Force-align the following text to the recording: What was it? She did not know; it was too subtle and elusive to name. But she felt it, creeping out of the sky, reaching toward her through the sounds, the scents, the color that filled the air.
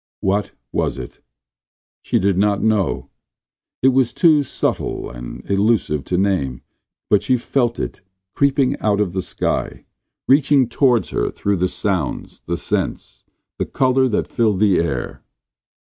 What 0.21 0.53
was 0.71 0.97
it? 0.97 1.19
She 2.01 2.17
did 2.17 2.35
not 2.35 2.63
know; 2.63 3.11
it 3.83 3.89
was 3.89 4.13
too 4.13 4.41
subtle 4.41 5.11
and 5.11 5.47
elusive 5.47 6.03
to 6.05 6.17
name. 6.17 6.63
But 7.07 7.21
she 7.21 7.37
felt 7.37 7.77
it, 7.77 8.01
creeping 8.33 8.79
out 8.79 8.99
of 8.99 9.13
the 9.13 9.21
sky, 9.21 9.85
reaching 10.27 10.67
toward 10.67 11.05
her 11.09 11.29
through 11.29 11.57
the 11.57 11.67
sounds, 11.67 12.41
the 12.47 12.57
scents, 12.57 13.25
the 13.59 13.65
color 13.67 14.07
that 14.07 14.27
filled 14.27 14.59
the 14.59 14.79
air. 14.79 15.21